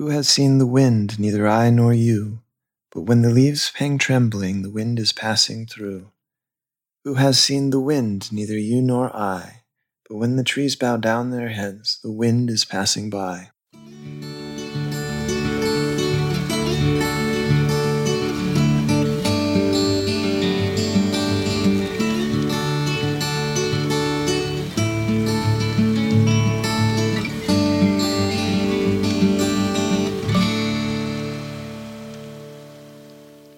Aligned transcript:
Who 0.00 0.08
has 0.08 0.30
seen 0.30 0.56
the 0.56 0.66
wind? 0.66 1.20
Neither 1.20 1.46
I 1.46 1.68
nor 1.68 1.92
you. 1.92 2.40
But 2.90 3.02
when 3.02 3.20
the 3.20 3.28
leaves 3.28 3.70
hang 3.74 3.98
trembling, 3.98 4.62
the 4.62 4.70
wind 4.70 4.98
is 4.98 5.12
passing 5.12 5.66
through. 5.66 6.10
Who 7.04 7.16
has 7.16 7.38
seen 7.38 7.68
the 7.68 7.80
wind? 7.80 8.32
Neither 8.32 8.56
you 8.56 8.80
nor 8.80 9.14
I. 9.14 9.64
But 10.08 10.16
when 10.16 10.36
the 10.36 10.42
trees 10.42 10.74
bow 10.74 10.96
down 10.96 11.28
their 11.28 11.50
heads, 11.50 12.00
the 12.02 12.10
wind 12.10 12.48
is 12.48 12.64
passing 12.64 13.10
by. 13.10 13.50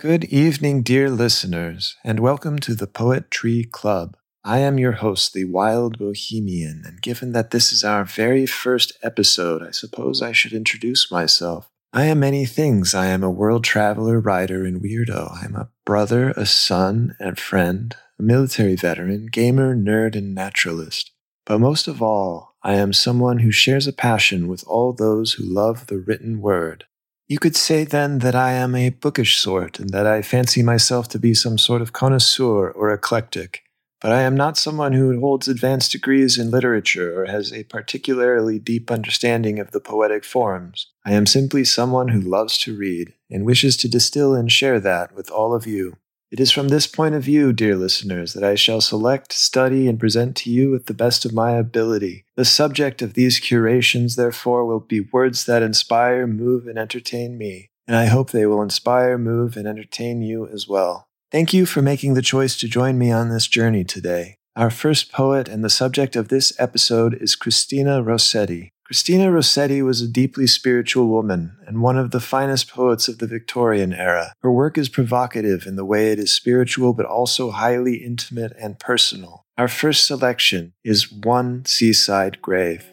Good 0.03 0.25
evening, 0.25 0.83
dear 0.83 1.09
listeners, 1.09 1.95
and 2.03 2.19
welcome 2.19 2.59
to 2.59 2.75
the 2.75 2.89
Poet 2.89 3.31
Tree 3.31 3.63
Club. 3.63 4.17
I 4.43 4.59
am 4.59 4.77
your 4.77 4.95
host, 4.99 5.33
the 5.33 5.45
Wild 5.45 5.97
Bohemian, 5.97 6.83
and 6.85 7.01
given 7.01 7.31
that 7.35 7.53
this 7.53 7.71
is 7.71 7.85
our 7.85 8.05
very 8.05 8.45
first 8.45 8.99
episode, 9.05 9.63
I 9.63 9.71
suppose 9.71 10.21
I 10.21 10.33
should 10.33 10.55
introduce 10.55 11.13
myself. 11.13 11.71
I 11.93 12.07
am 12.07 12.19
many 12.19 12.47
things. 12.47 12.97
I 12.97 13.07
am 13.07 13.23
a 13.23 13.31
world 13.31 13.63
traveler, 13.63 14.19
writer, 14.19 14.65
and 14.65 14.83
weirdo. 14.83 15.41
I 15.41 15.45
am 15.45 15.55
a 15.55 15.69
brother, 15.87 16.31
a 16.31 16.47
son, 16.47 17.15
and 17.21 17.39
friend, 17.39 17.95
a 18.19 18.25
military 18.25 18.75
veteran, 18.75 19.27
gamer, 19.27 19.77
nerd, 19.77 20.17
and 20.17 20.35
naturalist. 20.35 21.13
But 21.47 21.61
most 21.61 21.87
of 21.87 22.03
all, 22.03 22.57
I 22.65 22.75
am 22.75 22.93
someone 22.93 23.39
who 23.39 23.53
shares 23.53 23.87
a 23.87 23.93
passion 23.93 24.49
with 24.49 24.65
all 24.67 24.93
those 24.93 25.35
who 25.35 25.45
love 25.45 25.87
the 25.87 26.01
written 26.01 26.41
word. 26.41 26.87
You 27.33 27.39
could 27.39 27.57
say 27.57 27.85
then 27.85 28.19
that 28.19 28.35
I 28.35 28.53
am 28.53 28.75
a 28.75 28.91
bookish 28.91 29.39
sort, 29.39 29.79
and 29.79 29.89
that 29.89 30.07
I 30.07 30.21
fancy 30.21 30.63
myself 30.63 31.09
to 31.09 31.19
be 31.19 31.33
some 31.33 31.57
sort 31.57 31.81
of 31.81 31.95
connoisseur 31.95 32.71
or 32.73 32.93
eclectic. 32.93 33.63
But 34.03 34.13
I 34.13 34.21
am 34.21 34.35
not 34.35 34.59
someone 34.59 34.93
who 34.93 35.19
holds 35.19 35.49
advanced 35.49 35.93
degrees 35.93 36.37
in 36.37 36.51
literature 36.51 37.19
or 37.19 37.25
has 37.25 37.51
a 37.51 37.65
particularly 37.65 38.59
deep 38.59 38.91
understanding 38.91 39.59
of 39.59 39.71
the 39.71 39.81
poetic 39.81 40.27
forms. 40.27 40.89
I 41.07 41.15
am 41.15 41.25
simply 41.25 41.65
someone 41.65 42.09
who 42.09 42.21
loves 42.21 42.59
to 42.59 42.77
read 42.77 43.15
and 43.31 43.47
wishes 43.47 43.79
to 43.79 43.89
distill 43.89 44.35
and 44.35 44.53
share 44.53 44.79
that 44.81 45.15
with 45.15 45.31
all 45.31 45.55
of 45.55 45.67
you. 45.67 45.97
It 46.33 46.41
is 46.41 46.51
from 46.51 46.69
this 46.69 46.87
point 46.87 47.15
of 47.15 47.25
view, 47.25 47.53
dear 47.53 47.77
listeners, 47.77 48.33
that 48.33 48.43
I 48.43 48.55
shall 48.55 48.81
select, 48.81 49.35
study, 49.35 49.87
and 49.87 50.01
present 50.01 50.35
to 50.37 50.51
you 50.51 50.71
with 50.71 50.87
the 50.87 50.95
best 50.95 51.27
of 51.27 51.35
my 51.35 51.51
ability. 51.51 52.25
The 52.37 52.47
subject 52.47 53.03
of 53.03 53.13
these 53.13 53.39
curations, 53.39 54.17
therefore, 54.17 54.65
will 54.65 54.81
be 54.81 55.01
words 55.01 55.45
that 55.45 55.63
inspire, 55.63 56.27
move, 56.27 56.67
and 56.67 56.79
entertain 56.79 57.37
me, 57.37 57.69
and 57.87 57.95
I 57.95 58.07
hope 58.07 58.31
they 58.31 58.47
will 58.47 58.63
inspire, 58.63 59.19
move, 59.19 59.59
and 59.59 59.69
entertain 59.69 60.23
you 60.23 60.49
as 60.49 60.67
well. 60.67 61.07
Thank 61.31 61.53
you 61.53 61.67
for 61.67 61.83
making 61.83 62.15
the 62.15 62.23
choice 62.23 62.57
to 62.61 62.67
join 62.67 62.97
me 62.97 63.13
on 63.13 63.29
this 63.29 63.47
journey 63.47 63.85
today. 63.85 64.37
Our 64.57 64.71
first 64.71 65.13
poet 65.13 65.49
and 65.49 65.63
the 65.63 65.69
subject 65.69 66.17
of 66.17 66.29
this 66.29 66.59
episode 66.59 67.13
is 67.13 67.37
Christina 67.37 68.03
Rossetti. 68.03 68.71
Christina 68.93 69.33
Rossetti 69.33 69.81
was 69.81 70.03
a 70.03 70.07
deeply 70.07 70.47
spiritual 70.47 71.09
woman 71.09 71.57
and 71.67 71.81
one 71.81 71.97
of 71.97 72.11
the 72.11 72.21
finest 72.21 72.69
poets 72.69 73.09
of 73.09 73.21
the 73.21 73.27
Victorian 73.27 73.95
era. 73.95 74.35
Her 74.43 74.53
work 74.53 74.77
is 74.77 74.91
provocative 74.91 75.67
in 75.67 75.77
the 75.77 75.85
way 75.87 76.13
it 76.13 76.19
is 76.19 76.31
spiritual 76.31 76.93
but 76.93 77.07
also 77.07 77.53
highly 77.53 78.05
intimate 78.05 78.53
and 78.61 78.79
personal. 78.79 79.47
Our 79.57 79.67
first 79.67 80.07
selection 80.07 80.75
is 80.85 81.11
One 81.11 81.65
Seaside 81.65 82.43
Grave. 82.43 82.85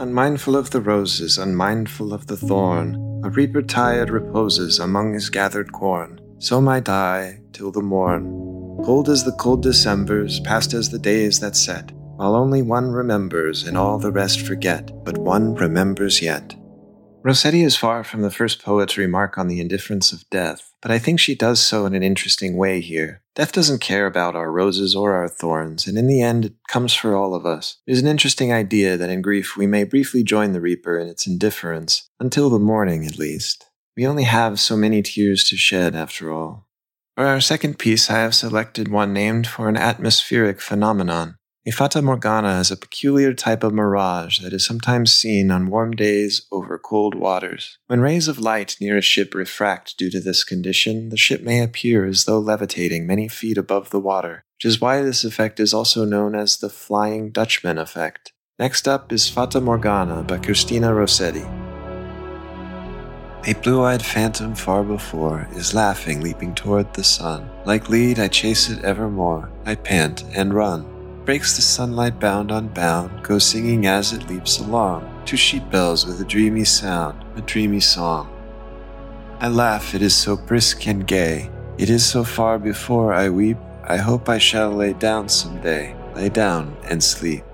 Unmindful 0.00 0.56
of 0.56 0.70
the 0.70 0.80
roses, 0.80 1.38
unmindful 1.38 2.12
of 2.12 2.26
the 2.26 2.36
thorn, 2.36 2.96
a 3.22 3.30
reaper 3.30 3.62
tired 3.62 4.10
reposes 4.10 4.80
among 4.80 5.12
his 5.12 5.30
gathered 5.30 5.70
corn. 5.70 6.20
So 6.40 6.60
might 6.60 6.88
I, 6.88 7.42
till 7.52 7.70
the 7.70 7.80
morn. 7.80 8.24
Cold 8.84 9.08
as 9.08 9.22
the 9.22 9.36
cold 9.38 9.62
Decembers, 9.62 10.40
past 10.40 10.74
as 10.74 10.90
the 10.90 10.98
days 10.98 11.38
that 11.38 11.54
set, 11.54 11.92
while 12.16 12.34
only 12.34 12.62
one 12.62 12.90
remembers 12.90 13.64
and 13.64 13.76
all 13.76 13.98
the 13.98 14.10
rest 14.10 14.40
forget, 14.40 14.90
but 15.04 15.18
one 15.18 15.54
remembers 15.54 16.20
yet. 16.20 16.54
Rossetti 17.22 17.62
is 17.62 17.76
far 17.76 18.04
from 18.04 18.22
the 18.22 18.30
first 18.30 18.62
poet 18.62 18.90
to 18.90 19.00
remark 19.00 19.36
on 19.36 19.48
the 19.48 19.60
indifference 19.60 20.12
of 20.12 20.30
death, 20.30 20.72
but 20.80 20.92
I 20.92 21.00
think 21.00 21.18
she 21.18 21.34
does 21.34 21.60
so 21.60 21.84
in 21.84 21.94
an 21.94 22.02
interesting 22.04 22.56
way 22.56 22.80
here. 22.80 23.20
Death 23.34 23.50
doesn't 23.50 23.80
care 23.80 24.06
about 24.06 24.36
our 24.36 24.52
roses 24.52 24.94
or 24.94 25.12
our 25.14 25.28
thorns, 25.28 25.88
and 25.88 25.98
in 25.98 26.06
the 26.06 26.22
end, 26.22 26.44
it 26.44 26.54
comes 26.68 26.94
for 26.94 27.16
all 27.16 27.34
of 27.34 27.44
us. 27.44 27.78
It 27.84 27.92
is 27.92 28.00
an 28.00 28.06
interesting 28.06 28.52
idea 28.52 28.96
that 28.96 29.10
in 29.10 29.22
grief 29.22 29.56
we 29.56 29.66
may 29.66 29.82
briefly 29.82 30.22
join 30.22 30.52
the 30.52 30.60
reaper 30.60 30.98
in 30.98 31.08
its 31.08 31.26
indifference, 31.26 32.08
until 32.20 32.48
the 32.48 32.60
morning 32.60 33.04
at 33.04 33.18
least. 33.18 33.66
We 33.96 34.06
only 34.06 34.24
have 34.24 34.60
so 34.60 34.76
many 34.76 35.02
tears 35.02 35.42
to 35.44 35.56
shed, 35.56 35.96
after 35.96 36.30
all. 36.30 36.68
For 37.16 37.26
our 37.26 37.40
second 37.40 37.78
piece, 37.78 38.08
I 38.08 38.18
have 38.18 38.34
selected 38.36 38.88
one 38.88 39.12
named 39.12 39.48
for 39.48 39.68
an 39.68 39.76
atmospheric 39.76 40.60
phenomenon. 40.60 41.38
A 41.68 41.72
fata 41.72 42.00
morgana 42.00 42.60
is 42.60 42.70
a 42.70 42.76
peculiar 42.76 43.34
type 43.34 43.64
of 43.64 43.74
mirage 43.74 44.38
that 44.38 44.52
is 44.52 44.64
sometimes 44.64 45.12
seen 45.12 45.50
on 45.50 45.66
warm 45.66 45.96
days 45.96 46.46
over 46.52 46.78
cold 46.78 47.16
waters. 47.16 47.78
When 47.88 47.98
rays 47.98 48.28
of 48.28 48.38
light 48.38 48.76
near 48.80 48.96
a 48.96 49.02
ship 49.02 49.34
refract 49.34 49.98
due 49.98 50.08
to 50.10 50.20
this 50.20 50.44
condition, 50.44 51.08
the 51.08 51.16
ship 51.16 51.42
may 51.42 51.60
appear 51.60 52.06
as 52.06 52.24
though 52.24 52.38
levitating 52.38 53.04
many 53.04 53.26
feet 53.26 53.58
above 53.58 53.90
the 53.90 53.98
water, 53.98 54.44
which 54.56 54.64
is 54.64 54.80
why 54.80 55.02
this 55.02 55.24
effect 55.24 55.58
is 55.58 55.74
also 55.74 56.04
known 56.04 56.36
as 56.36 56.58
the 56.58 56.70
Flying 56.70 57.30
Dutchman 57.30 57.78
effect. 57.78 58.32
Next 58.60 58.86
up 58.86 59.12
is 59.12 59.28
Fata 59.28 59.60
Morgana 59.60 60.22
by 60.22 60.38
Christina 60.38 60.94
Rossetti. 60.94 61.46
A 63.50 63.54
blue 63.54 63.82
eyed 63.82 64.06
phantom 64.06 64.54
far 64.54 64.84
before 64.84 65.48
is 65.52 65.74
laughing, 65.74 66.20
leaping 66.20 66.54
toward 66.54 66.94
the 66.94 67.02
sun. 67.02 67.50
Like 67.64 67.88
lead, 67.88 68.20
I 68.20 68.28
chase 68.28 68.68
it 68.68 68.84
evermore. 68.84 69.50
I 69.64 69.74
pant 69.74 70.22
and 70.32 70.54
run 70.54 70.95
breaks 71.26 71.56
the 71.56 71.62
sunlight 71.62 72.20
bound 72.20 72.52
on 72.52 72.68
bound, 72.68 73.10
goes 73.24 73.44
singing 73.44 73.84
as 73.86 74.12
it 74.12 74.28
leaps 74.28 74.60
along, 74.60 75.02
to 75.26 75.36
sheep 75.36 75.68
bells 75.70 76.06
with 76.06 76.20
a 76.20 76.24
dreamy 76.24 76.64
sound, 76.64 77.24
a 77.34 77.40
dreamy 77.40 77.80
song. 77.80 78.32
I 79.40 79.48
laugh, 79.48 79.92
it 79.92 80.02
is 80.02 80.14
so 80.14 80.36
brisk 80.36 80.86
and 80.86 81.04
gay, 81.04 81.50
it 81.78 81.90
is 81.90 82.06
so 82.06 82.22
far 82.22 82.60
before 82.60 83.12
I 83.12 83.28
weep, 83.28 83.58
I 83.82 83.96
hope 83.96 84.28
I 84.28 84.38
shall 84.38 84.70
lay 84.70 84.92
down 84.92 85.28
some 85.28 85.60
day, 85.60 85.96
lay 86.14 86.28
down 86.28 86.76
and 86.84 87.02
sleep. 87.02 87.44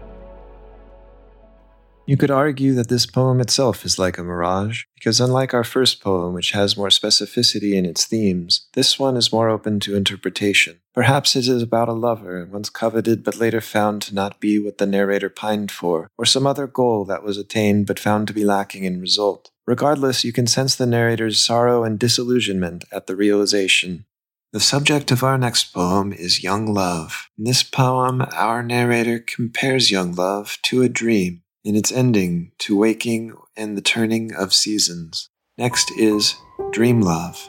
You 2.04 2.16
could 2.16 2.32
argue 2.32 2.74
that 2.74 2.88
this 2.88 3.06
poem 3.06 3.40
itself 3.40 3.84
is 3.84 3.96
like 3.96 4.18
a 4.18 4.24
mirage, 4.24 4.82
because 4.96 5.20
unlike 5.20 5.54
our 5.54 5.62
first 5.62 6.02
poem, 6.02 6.34
which 6.34 6.50
has 6.50 6.76
more 6.76 6.88
specificity 6.88 7.74
in 7.74 7.86
its 7.86 8.06
themes, 8.06 8.66
this 8.72 8.98
one 8.98 9.16
is 9.16 9.32
more 9.32 9.48
open 9.48 9.78
to 9.80 9.94
interpretation. 9.94 10.80
Perhaps 10.94 11.36
it 11.36 11.46
is 11.46 11.62
about 11.62 11.88
a 11.88 11.92
lover, 11.92 12.44
once 12.50 12.70
coveted 12.70 13.22
but 13.22 13.38
later 13.38 13.60
found 13.60 14.02
to 14.02 14.14
not 14.16 14.40
be 14.40 14.58
what 14.58 14.78
the 14.78 14.86
narrator 14.86 15.28
pined 15.28 15.70
for, 15.70 16.10
or 16.18 16.24
some 16.24 16.44
other 16.44 16.66
goal 16.66 17.04
that 17.04 17.22
was 17.22 17.38
attained 17.38 17.86
but 17.86 18.00
found 18.00 18.26
to 18.26 18.34
be 18.34 18.44
lacking 18.44 18.82
in 18.82 19.00
result. 19.00 19.52
Regardless, 19.64 20.24
you 20.24 20.32
can 20.32 20.48
sense 20.48 20.74
the 20.74 20.86
narrator's 20.86 21.38
sorrow 21.38 21.84
and 21.84 22.00
disillusionment 22.00 22.84
at 22.90 23.06
the 23.06 23.14
realization. 23.14 24.06
The 24.52 24.60
subject 24.60 25.12
of 25.12 25.22
our 25.22 25.38
next 25.38 25.72
poem 25.72 26.12
is 26.12 26.42
young 26.42 26.66
love. 26.74 27.28
In 27.38 27.44
this 27.44 27.62
poem, 27.62 28.26
our 28.32 28.62
narrator 28.62 29.20
compares 29.20 29.92
young 29.92 30.14
love 30.14 30.58
to 30.64 30.82
a 30.82 30.88
dream 30.88 31.41
in 31.64 31.76
its 31.76 31.92
ending 31.92 32.52
to 32.58 32.76
waking 32.76 33.34
and 33.56 33.76
the 33.76 33.82
turning 33.82 34.34
of 34.34 34.52
seasons. 34.52 35.28
Next 35.56 35.90
is 35.96 36.34
Dream 36.72 37.00
Love. 37.00 37.48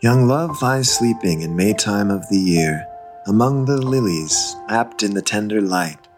Young 0.00 0.26
love 0.26 0.62
lies 0.62 0.90
sleeping 0.90 1.42
in 1.42 1.56
Maytime 1.56 2.10
of 2.10 2.28
the 2.28 2.38
year, 2.38 2.86
among 3.26 3.66
the 3.66 3.76
lilies, 3.76 4.56
lapped 4.68 5.02
in 5.02 5.14
the 5.14 5.22
tender 5.22 5.60
light. 5.60 6.08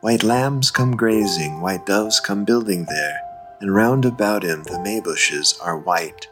White 0.00 0.22
lambs 0.22 0.70
come 0.70 0.96
grazing, 0.96 1.60
white 1.60 1.86
doves 1.86 2.20
come 2.20 2.44
building 2.44 2.84
there, 2.84 3.20
and 3.60 3.74
round 3.74 4.04
about 4.04 4.42
him 4.42 4.62
the 4.64 4.80
may 4.80 5.00
bushes 5.00 5.58
are 5.62 5.78
white. 5.78 6.28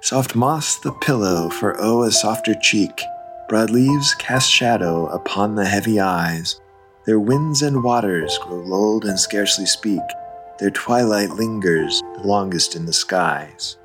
Soft 0.00 0.34
moss 0.34 0.78
the 0.78 0.92
pillow, 0.92 1.50
for 1.50 1.76
oh, 1.78 2.02
a 2.02 2.10
softer 2.10 2.54
cheek. 2.54 3.02
Broad 3.48 3.70
leaves 3.70 4.14
cast 4.14 4.50
shadow 4.50 5.06
upon 5.06 5.54
the 5.54 5.66
heavy 5.66 5.98
eyes, 5.98 6.60
their 7.06 7.18
winds 7.18 7.62
and 7.62 7.82
waters 7.82 8.38
grow 8.42 8.60
lulled 8.60 9.04
and 9.04 9.18
scarcely 9.18 9.66
speak. 9.66 10.02
Their 10.58 10.70
twilight 10.70 11.30
lingers 11.30 12.02
longest 12.22 12.76
in 12.76 12.84
the 12.84 12.92
skies. 12.92 13.78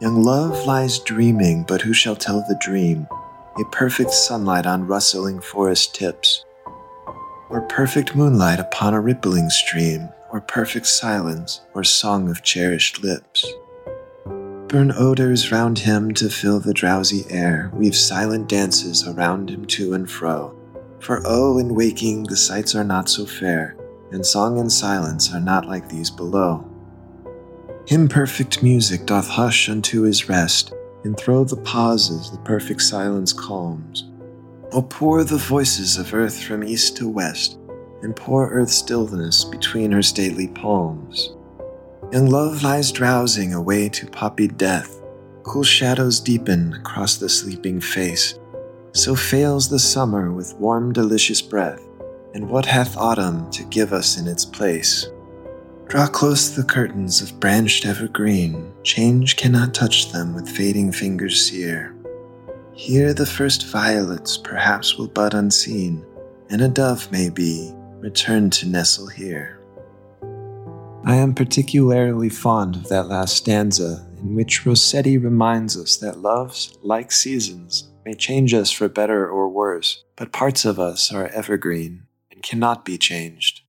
Young 0.00 0.22
love 0.22 0.66
lies 0.66 0.98
dreaming, 0.98 1.64
but 1.66 1.82
who 1.82 1.92
shall 1.92 2.16
tell 2.16 2.44
the 2.48 2.58
dream? 2.60 3.06
A 3.58 3.64
perfect 3.70 4.12
sunlight 4.12 4.66
on 4.66 4.86
rustling 4.86 5.40
forest 5.40 5.94
tips, 5.94 6.44
or 7.50 7.62
perfect 7.62 8.14
moonlight 8.14 8.60
upon 8.60 8.94
a 8.94 9.00
rippling 9.00 9.50
stream, 9.50 10.08
or 10.30 10.40
perfect 10.40 10.86
silence, 10.86 11.60
or 11.74 11.84
song 11.84 12.30
of 12.30 12.42
cherished 12.42 13.02
lips. 13.02 13.44
Burn 14.68 14.92
odors 14.96 15.50
round 15.50 15.80
him 15.80 16.14
to 16.14 16.30
fill 16.30 16.60
the 16.60 16.72
drowsy 16.72 17.24
air, 17.28 17.70
weave 17.74 17.96
silent 17.96 18.48
dances 18.48 19.06
around 19.06 19.50
him 19.50 19.64
to 19.66 19.94
and 19.94 20.08
fro, 20.08 20.56
for 21.00 21.22
oh, 21.24 21.58
in 21.58 21.74
waking 21.74 22.24
the 22.24 22.36
sights 22.36 22.74
are 22.74 22.84
not 22.84 23.08
so 23.08 23.26
fair. 23.26 23.76
and 24.12 24.26
song 24.26 24.58
and 24.58 24.72
silence 24.72 25.32
are 25.32 25.40
not 25.40 25.66
like 25.66 25.88
these 25.88 26.10
below. 26.10 26.68
Imperfect 27.86 28.60
music 28.60 29.06
doth 29.06 29.28
hush 29.28 29.68
unto 29.68 30.02
his 30.02 30.28
rest, 30.28 30.72
and 31.04 31.16
throw 31.16 31.44
the 31.44 31.56
pauses 31.58 32.30
the 32.30 32.38
perfect 32.38 32.82
silence 32.82 33.32
calms. 33.32 34.10
O 34.72 34.82
pour 34.82 35.22
the 35.22 35.36
voices 35.36 35.96
of 35.96 36.12
earth 36.12 36.42
from 36.42 36.64
east 36.64 36.96
to 36.96 37.08
west, 37.08 37.58
and 38.02 38.16
pour 38.16 38.50
earth's 38.50 38.74
stillness 38.74 39.44
between 39.44 39.92
her 39.92 40.02
stately 40.02 40.48
palms. 40.48 41.34
Young 42.12 42.26
love 42.26 42.64
lies 42.64 42.90
drowsing 42.90 43.54
away 43.54 43.88
to 43.90 44.06
poppied 44.08 44.58
death. 44.58 45.00
Cool 45.44 45.62
shadows 45.62 46.18
deepen 46.18 46.72
across 46.72 47.16
the 47.16 47.28
sleeping 47.28 47.80
face. 47.80 48.39
So 48.92 49.14
fails 49.14 49.68
the 49.68 49.78
summer 49.78 50.32
with 50.32 50.56
warm, 50.56 50.92
delicious 50.92 51.40
breath. 51.40 51.80
And 52.34 52.48
what 52.48 52.66
hath 52.66 52.96
autumn 52.96 53.50
to 53.52 53.64
give 53.64 53.92
us 53.92 54.18
in 54.18 54.26
its 54.26 54.44
place? 54.44 55.08
Draw 55.86 56.06
close 56.08 56.54
the 56.54 56.64
curtains 56.64 57.20
of 57.20 57.38
branched 57.40 57.86
evergreen. 57.86 58.72
Change 58.84 59.36
cannot 59.36 59.74
touch 59.74 60.12
them 60.12 60.34
with 60.34 60.48
fading 60.48 60.92
fingers 60.92 61.44
sear. 61.44 61.94
Here 62.72 63.12
the 63.12 63.26
first 63.26 63.66
violets 63.66 64.36
perhaps 64.36 64.96
will 64.96 65.08
bud 65.08 65.34
unseen, 65.34 66.04
and 66.48 66.62
a 66.62 66.68
dove 66.68 67.10
may 67.12 67.28
be 67.28 67.72
returned 67.98 68.52
to 68.54 68.68
nestle 68.68 69.08
here. 69.08 69.60
I 71.04 71.16
am 71.16 71.34
particularly 71.34 72.28
fond 72.28 72.76
of 72.76 72.88
that 72.88 73.08
last 73.08 73.36
stanza, 73.36 74.06
in 74.20 74.34
which 74.34 74.64
Rossetti 74.64 75.18
reminds 75.18 75.76
us 75.76 75.96
that 75.96 76.20
loves, 76.20 76.78
like 76.82 77.10
seasons, 77.10 77.89
may 78.04 78.14
change 78.14 78.54
us 78.54 78.70
for 78.70 78.88
better 78.88 79.28
or 79.28 79.48
worse, 79.48 80.04
but 80.16 80.32
parts 80.32 80.64
of 80.64 80.78
us 80.78 81.12
are 81.12 81.28
evergreen 81.28 82.06
and 82.30 82.42
cannot 82.42 82.84
be 82.84 82.98
changed. 82.98 83.62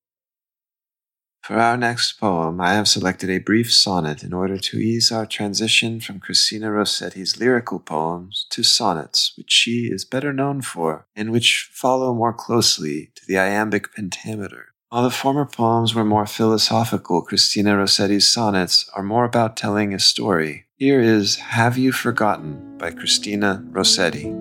For 1.43 1.55
our 1.57 1.75
next 1.75 2.13
poem, 2.19 2.61
I 2.61 2.73
have 2.73 2.87
selected 2.87 3.31
a 3.31 3.39
brief 3.39 3.73
sonnet 3.73 4.23
in 4.23 4.31
order 4.31 4.57
to 4.59 4.77
ease 4.77 5.11
our 5.11 5.25
transition 5.25 5.99
from 5.99 6.19
Christina 6.19 6.71
Rossetti's 6.71 7.39
lyrical 7.39 7.79
poems 7.79 8.45
to 8.51 8.61
sonnets, 8.61 9.33
which 9.35 9.51
she 9.51 9.89
is 9.91 10.05
better 10.05 10.31
known 10.31 10.61
for, 10.61 11.07
and 11.15 11.31
which 11.31 11.67
follow 11.73 12.13
more 12.13 12.33
closely 12.33 13.11
to 13.15 13.25
the 13.25 13.39
iambic 13.39 13.93
pentameter. 13.95 14.70
While 14.91 15.03
the 15.03 15.09
former 15.09 15.45
poems 15.45 15.95
were 15.95 16.03
more 16.03 16.25
philosophical, 16.25 17.21
Christina 17.21 17.77
Rossetti's 17.77 18.29
sonnets 18.29 18.89
are 18.93 19.01
more 19.01 19.23
about 19.23 19.55
telling 19.55 19.93
a 19.93 19.99
story. 19.99 20.65
Here 20.75 20.99
is 20.99 21.38
Have 21.38 21.77
You 21.77 21.93
Forgotten 21.93 22.77
by 22.77 22.91
Christina 22.91 23.63
Rossetti. 23.69 24.35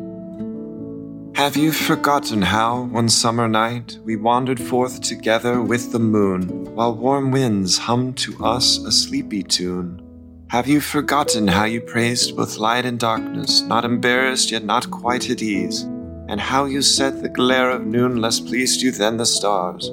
Have 1.36 1.56
you 1.56 1.70
forgotten 1.70 2.42
how, 2.42 2.82
one 2.86 3.08
summer 3.08 3.46
night, 3.46 4.00
we 4.02 4.16
wandered 4.16 4.60
forth 4.60 5.00
together 5.02 5.62
with 5.62 5.92
the 5.92 6.00
moon, 6.00 6.64
while 6.74 6.96
warm 6.96 7.30
winds 7.30 7.78
hummed 7.78 8.18
to 8.18 8.44
us 8.44 8.78
a 8.78 8.90
sleepy 8.90 9.44
tune? 9.44 10.02
Have 10.48 10.66
you 10.66 10.80
forgotten 10.80 11.46
how 11.46 11.62
you 11.62 11.80
praised 11.80 12.36
both 12.36 12.58
light 12.58 12.84
and 12.84 12.98
darkness, 12.98 13.60
not 13.60 13.84
embarrassed 13.84 14.50
yet 14.50 14.64
not 14.64 14.90
quite 14.90 15.30
at 15.30 15.42
ease, 15.42 15.82
and 16.26 16.40
how 16.40 16.64
you 16.64 16.82
said 16.82 17.22
the 17.22 17.28
glare 17.28 17.70
of 17.70 17.86
noon 17.86 18.20
less 18.20 18.40
pleased 18.40 18.82
you 18.82 18.90
than 18.90 19.16
the 19.16 19.24
stars? 19.24 19.92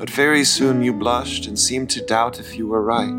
But 0.00 0.08
very 0.08 0.44
soon 0.44 0.82
you 0.82 0.94
blushed 0.94 1.46
and 1.46 1.58
seemed 1.58 1.90
to 1.90 2.00
doubt 2.00 2.40
if 2.40 2.56
you 2.56 2.66
were 2.66 2.82
right. 2.82 3.12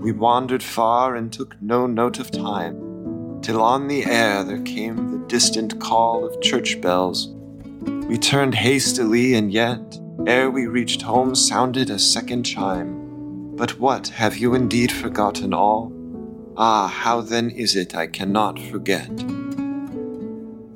We 0.00 0.12
wandered 0.12 0.62
far 0.62 1.16
and 1.16 1.32
took 1.32 1.60
no 1.60 1.88
note 1.88 2.20
of 2.20 2.30
time 2.30 3.40
till 3.42 3.60
on 3.60 3.88
the 3.88 4.04
air 4.04 4.44
there 4.44 4.62
came 4.62 5.10
the 5.10 5.26
distant 5.26 5.80
call 5.80 6.24
of 6.24 6.40
church 6.40 6.80
bells. 6.80 7.34
We 7.82 8.16
turned 8.16 8.54
hastily, 8.54 9.34
and 9.34 9.52
yet, 9.52 9.98
ere 10.24 10.52
we 10.52 10.68
reached 10.68 11.02
home, 11.02 11.34
sounded 11.34 11.90
a 11.90 11.98
second 11.98 12.44
chime. 12.44 13.56
But 13.56 13.80
what, 13.80 14.06
have 14.08 14.36
you 14.36 14.54
indeed 14.54 14.92
forgotten 14.92 15.52
all? 15.52 15.92
Ah, 16.56 16.86
how 16.86 17.22
then 17.22 17.50
is 17.50 17.74
it 17.74 17.96
I 17.96 18.06
cannot 18.06 18.56
forget? 18.56 19.10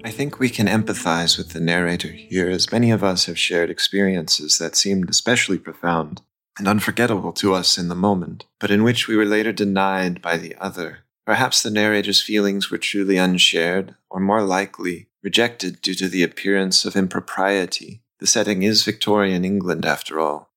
I 0.04 0.10
think 0.10 0.38
we 0.38 0.50
can 0.50 0.66
empathize 0.66 1.36
with 1.36 1.50
the 1.50 1.60
narrator 1.60 2.12
here, 2.12 2.50
as 2.50 2.70
many 2.70 2.92
of 2.92 3.02
us 3.02 3.24
have 3.24 3.38
shared 3.38 3.70
experiences 3.70 4.58
that 4.58 4.76
seemed 4.76 5.10
especially 5.10 5.58
profound 5.58 6.20
and 6.58 6.68
unforgettable 6.68 7.32
to 7.32 7.54
us 7.54 7.78
in 7.78 7.88
the 7.88 7.94
moment, 7.96 8.44
but 8.60 8.70
in 8.70 8.84
which 8.84 9.08
we 9.08 9.16
were 9.16 9.24
later 9.24 9.52
denied 9.52 10.22
by 10.22 10.36
the 10.36 10.54
other 10.60 11.04
Perhaps 11.26 11.62
the 11.62 11.70
narrator's 11.70 12.20
feelings 12.20 12.70
were 12.70 12.78
truly 12.78 13.16
unshared, 13.16 13.94
or 14.10 14.20
more 14.20 14.42
likely, 14.42 15.08
rejected 15.22 15.80
due 15.80 15.94
to 15.94 16.08
the 16.08 16.22
appearance 16.22 16.84
of 16.84 16.96
impropriety. 16.96 18.02
The 18.20 18.26
setting 18.26 18.62
is 18.62 18.84
Victorian 18.84 19.44
England, 19.44 19.86
after 19.86 20.20
all. 20.20 20.50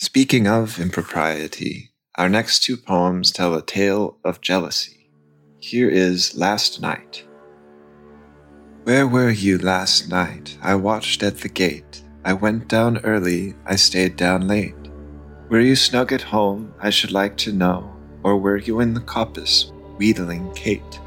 Speaking 0.00 0.46
of 0.46 0.80
impropriety, 0.80 1.90
our 2.16 2.30
next 2.30 2.62
two 2.62 2.78
poems 2.78 3.30
tell 3.30 3.54
a 3.54 3.62
tale 3.62 4.16
of 4.24 4.40
jealousy. 4.40 5.10
Here 5.58 5.90
is 5.90 6.34
Last 6.34 6.80
Night. 6.80 7.25
Where 8.86 9.08
were 9.08 9.30
you 9.30 9.58
last 9.58 10.10
night? 10.10 10.56
I 10.62 10.76
watched 10.76 11.24
at 11.24 11.38
the 11.38 11.48
gate. 11.48 12.02
I 12.24 12.34
went 12.34 12.68
down 12.68 12.98
early, 12.98 13.56
I 13.66 13.74
stayed 13.74 14.14
down 14.14 14.46
late. 14.46 14.76
Were 15.48 15.58
you 15.58 15.74
snug 15.74 16.12
at 16.12 16.22
home? 16.22 16.72
I 16.78 16.90
should 16.90 17.10
like 17.10 17.36
to 17.38 17.52
know. 17.52 17.92
Or 18.22 18.38
were 18.38 18.58
you 18.58 18.78
in 18.78 18.94
the 18.94 19.00
coppice 19.00 19.72
wheedling 19.98 20.54
Kate. 20.54 21.00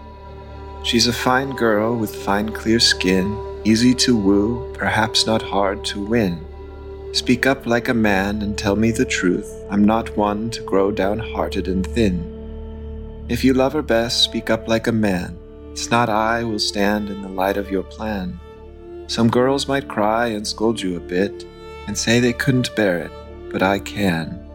She's 0.84 1.08
a 1.08 1.14
fine 1.14 1.56
girl 1.56 1.96
with 1.96 2.14
fine 2.14 2.52
clear 2.52 2.82
skin, 2.82 3.62
easy 3.64 3.94
to 3.94 4.18
woo, 4.18 4.74
perhaps 4.74 5.26
not 5.26 5.42
hard 5.42 5.86
to 5.86 6.04
win. 6.04 6.46
Speak 7.14 7.46
up 7.46 7.66
like 7.66 7.88
a 7.88 7.94
man 7.94 8.42
and 8.42 8.58
tell 8.58 8.76
me 8.76 8.92
the 8.92 9.06
truth. 9.06 9.50
I'm 9.72 9.86
not 9.86 10.18
one 10.18 10.50
to 10.50 10.62
grow 10.64 10.92
downhearted 10.92 11.70
and 11.70 11.88
thin. 11.88 13.26
If 13.30 13.46
you 13.46 13.54
love 13.54 13.72
her 13.72 13.82
best, 13.82 14.22
speak 14.22 14.50
up 14.50 14.68
like 14.68 14.88
a 14.88 14.92
man. 14.92 15.40
It's 15.80 15.90
not 15.90 16.10
I 16.10 16.44
will 16.44 16.60
stand 16.60 17.10
in 17.10 17.22
the 17.22 17.30
light 17.30 17.56
of 17.56 17.72
your 17.72 17.84
plan. 17.84 18.38
Some 19.08 19.30
girls 19.30 19.70
might 19.70 19.88
cry 19.88 20.28
and 20.28 20.46
scold 20.46 20.82
you 20.82 20.98
a 20.98 21.00
bit 21.00 21.46
and 21.88 21.98
say 21.98 22.20
they 22.20 22.34
couldn't 22.34 22.76
bear 22.76 23.00
it, 23.00 23.12
but 23.50 23.64
I 23.64 23.80
can. 23.80 24.46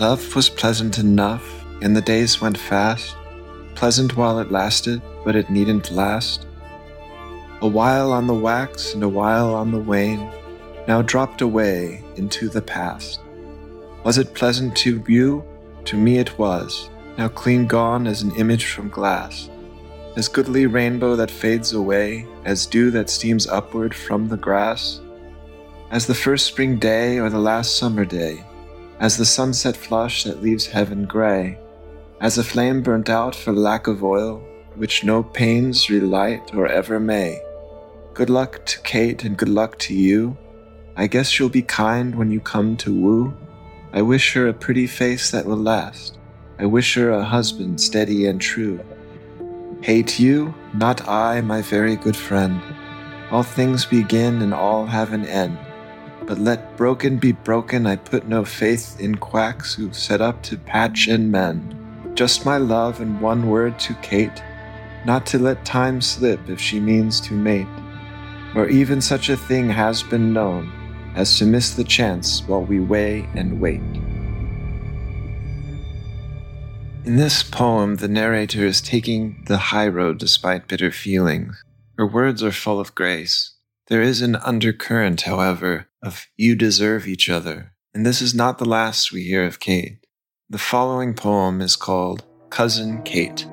Love 0.00 0.34
was 0.34 0.48
pleasant 0.48 0.98
enough, 0.98 1.64
and 1.82 1.94
the 1.94 2.00
days 2.00 2.40
went 2.40 2.58
fast 2.58 3.14
pleasant 3.76 4.16
while 4.16 4.40
it 4.40 4.50
lasted, 4.50 5.00
but 5.24 5.36
it 5.36 5.50
needn't 5.50 5.92
last. 5.92 6.46
A 7.60 7.68
while 7.68 8.10
on 8.10 8.26
the 8.26 8.34
wax 8.34 8.92
and 8.92 9.04
a 9.04 9.08
while 9.08 9.54
on 9.54 9.70
the 9.70 9.78
wane, 9.78 10.32
now 10.88 11.00
dropped 11.00 11.42
away 11.42 12.02
into 12.16 12.48
the 12.48 12.60
past. 12.60 13.20
Was 14.02 14.18
it 14.18 14.34
pleasant 14.34 14.74
to 14.78 15.04
you? 15.06 15.44
To 15.84 15.96
me 15.96 16.18
it 16.18 16.36
was, 16.40 16.90
now 17.16 17.28
clean 17.28 17.68
gone 17.68 18.08
as 18.08 18.22
an 18.22 18.34
image 18.34 18.64
from 18.64 18.88
glass. 18.88 19.48
As 20.14 20.28
goodly 20.28 20.66
rainbow 20.66 21.16
that 21.16 21.30
fades 21.30 21.72
away, 21.72 22.26
as 22.44 22.66
dew 22.66 22.90
that 22.90 23.08
steams 23.08 23.46
upward 23.46 23.94
from 23.94 24.28
the 24.28 24.36
grass. 24.36 25.00
As 25.90 26.06
the 26.06 26.14
first 26.14 26.46
spring 26.46 26.78
day 26.78 27.18
or 27.18 27.30
the 27.30 27.38
last 27.38 27.76
summer 27.76 28.04
day, 28.04 28.44
as 29.00 29.16
the 29.16 29.24
sunset 29.24 29.74
flush 29.74 30.24
that 30.24 30.42
leaves 30.42 30.66
heaven 30.66 31.06
gray, 31.06 31.58
as 32.20 32.36
a 32.36 32.44
flame 32.44 32.82
burnt 32.82 33.08
out 33.08 33.34
for 33.34 33.52
lack 33.52 33.86
of 33.86 34.04
oil, 34.04 34.42
which 34.74 35.02
no 35.02 35.22
pains 35.22 35.88
relight 35.88 36.54
or 36.54 36.66
ever 36.66 37.00
may. 37.00 37.40
Good 38.12 38.28
luck 38.28 38.64
to 38.66 38.80
Kate 38.82 39.24
and 39.24 39.36
good 39.36 39.48
luck 39.48 39.78
to 39.80 39.94
you. 39.94 40.36
I 40.94 41.06
guess 41.06 41.30
she'll 41.30 41.48
be 41.48 41.62
kind 41.62 42.14
when 42.14 42.30
you 42.30 42.40
come 42.40 42.76
to 42.78 42.92
woo. 42.92 43.34
I 43.94 44.02
wish 44.02 44.34
her 44.34 44.46
a 44.46 44.52
pretty 44.52 44.86
face 44.86 45.30
that 45.30 45.46
will 45.46 45.56
last. 45.56 46.18
I 46.58 46.66
wish 46.66 46.94
her 46.94 47.10
a 47.10 47.24
husband 47.24 47.80
steady 47.80 48.26
and 48.26 48.40
true. 48.40 48.78
Hate 49.82 50.20
you, 50.20 50.54
not 50.74 51.08
I, 51.08 51.40
my 51.40 51.60
very 51.60 51.96
good 51.96 52.16
friend. 52.16 52.62
All 53.32 53.42
things 53.42 53.84
begin 53.84 54.40
and 54.40 54.54
all 54.54 54.86
have 54.86 55.12
an 55.12 55.26
end. 55.26 55.58
But 56.24 56.38
let 56.38 56.76
broken 56.76 57.18
be 57.18 57.32
broken, 57.32 57.84
I 57.84 57.96
put 57.96 58.28
no 58.28 58.44
faith 58.44 59.00
in 59.00 59.16
quacks 59.16 59.74
who 59.74 59.92
set 59.92 60.20
up 60.20 60.40
to 60.44 60.56
patch 60.56 61.08
and 61.08 61.32
mend. 61.32 61.74
Just 62.14 62.46
my 62.46 62.58
love 62.58 63.00
and 63.00 63.20
one 63.20 63.48
word 63.48 63.76
to 63.80 63.94
Kate, 63.94 64.40
not 65.04 65.26
to 65.26 65.40
let 65.40 65.64
time 65.64 66.00
slip 66.00 66.48
if 66.48 66.60
she 66.60 66.78
means 66.78 67.20
to 67.22 67.34
mate, 67.34 67.66
or 68.54 68.68
even 68.68 69.00
such 69.00 69.30
a 69.30 69.36
thing 69.36 69.68
has 69.68 70.00
been 70.04 70.32
known 70.32 70.70
as 71.16 71.38
to 71.38 71.44
miss 71.44 71.74
the 71.74 71.82
chance 71.82 72.42
while 72.46 72.62
we 72.62 72.78
weigh 72.78 73.28
and 73.34 73.60
wait. 73.60 73.82
In 77.04 77.16
this 77.16 77.42
poem, 77.42 77.96
the 77.96 78.06
narrator 78.06 78.64
is 78.64 78.80
taking 78.80 79.42
the 79.48 79.58
high 79.58 79.88
road 79.88 80.18
despite 80.18 80.68
bitter 80.68 80.92
feelings. 80.92 81.60
Her 81.98 82.06
words 82.06 82.44
are 82.44 82.52
full 82.52 82.78
of 82.78 82.94
grace. 82.94 83.56
There 83.88 84.00
is 84.00 84.22
an 84.22 84.36
undercurrent, 84.36 85.22
however, 85.22 85.88
of 86.00 86.28
you 86.36 86.54
deserve 86.54 87.08
each 87.08 87.28
other, 87.28 87.72
and 87.92 88.06
this 88.06 88.22
is 88.22 88.36
not 88.36 88.58
the 88.58 88.64
last 88.64 89.10
we 89.10 89.24
hear 89.24 89.44
of 89.44 89.58
Kate. 89.58 90.06
The 90.48 90.58
following 90.58 91.12
poem 91.14 91.60
is 91.60 91.74
called 91.74 92.24
Cousin 92.50 93.02
Kate. 93.02 93.48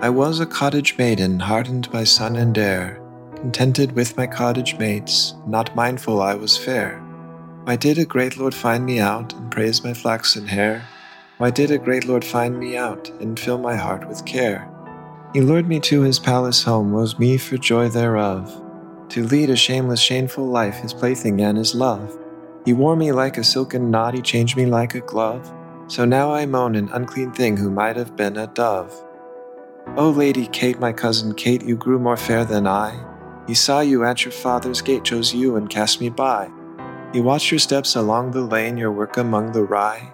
I 0.00 0.08
was 0.08 0.40
a 0.40 0.46
cottage 0.46 0.96
maiden 0.96 1.40
hardened 1.40 1.92
by 1.92 2.04
sun 2.04 2.36
and 2.36 2.56
air, 2.56 3.02
contented 3.34 3.92
with 3.92 4.16
my 4.16 4.26
cottage 4.26 4.78
mates, 4.78 5.34
not 5.46 5.76
mindful 5.76 6.22
I 6.22 6.34
was 6.34 6.56
fair. 6.56 7.05
Why 7.66 7.74
did 7.74 7.98
a 7.98 8.04
great 8.04 8.36
lord 8.36 8.54
find 8.54 8.86
me 8.86 9.00
out 9.00 9.32
and 9.32 9.50
praise 9.50 9.82
my 9.82 9.92
flaxen 9.92 10.46
hair? 10.46 10.86
Why 11.38 11.50
did 11.50 11.72
a 11.72 11.78
great 11.78 12.04
lord 12.04 12.24
find 12.24 12.56
me 12.56 12.76
out 12.76 13.10
and 13.20 13.36
fill 13.36 13.58
my 13.58 13.74
heart 13.74 14.06
with 14.06 14.24
care? 14.24 14.70
He 15.34 15.40
lured 15.40 15.66
me 15.66 15.80
to 15.80 16.02
his 16.02 16.20
palace 16.20 16.62
home, 16.62 16.92
woes 16.92 17.18
me 17.18 17.36
for 17.36 17.56
joy 17.56 17.88
thereof. 17.88 18.62
To 19.08 19.26
lead 19.26 19.50
a 19.50 19.56
shameless, 19.56 19.98
shameful 19.98 20.46
life, 20.46 20.76
his 20.76 20.94
plaything 20.94 21.40
and 21.40 21.58
his 21.58 21.74
love. 21.74 22.16
He 22.64 22.72
wore 22.72 22.94
me 22.94 23.10
like 23.10 23.36
a 23.36 23.42
silken 23.42 23.90
knot, 23.90 24.14
he 24.14 24.22
changed 24.22 24.56
me 24.56 24.66
like 24.66 24.94
a 24.94 25.00
glove. 25.00 25.52
So 25.88 26.04
now 26.04 26.32
I 26.32 26.46
moan 26.46 26.76
an 26.76 26.88
unclean 26.92 27.32
thing 27.32 27.56
who 27.56 27.68
might 27.68 27.96
have 27.96 28.14
been 28.14 28.36
a 28.36 28.46
dove. 28.46 28.94
O 29.96 30.10
Lady 30.10 30.46
Kate, 30.46 30.78
my 30.78 30.92
cousin 30.92 31.34
Kate, 31.34 31.64
you 31.64 31.74
grew 31.74 31.98
more 31.98 32.16
fair 32.16 32.44
than 32.44 32.68
I. 32.68 32.96
He 33.48 33.54
saw 33.54 33.80
you 33.80 34.04
at 34.04 34.24
your 34.24 34.30
father's 34.30 34.82
gate, 34.82 35.02
chose 35.02 35.34
you 35.34 35.56
and 35.56 35.68
cast 35.68 36.00
me 36.00 36.10
by. 36.10 36.48
He 37.12 37.20
watched 37.20 37.50
your 37.50 37.58
steps 37.58 37.96
along 37.96 38.30
the 38.30 38.42
lane, 38.42 38.76
your 38.76 38.92
work 38.92 39.16
among 39.16 39.52
the 39.52 39.62
rye. 39.62 40.12